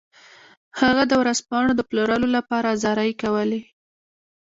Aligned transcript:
هغه 0.81 1.03
د 1.07 1.13
ورځپاڼو 1.21 1.71
د 1.75 1.81
پلورلو 1.89 2.27
لپاره 2.37 2.77
زارۍ 2.83 3.11
کولې. 3.21 3.61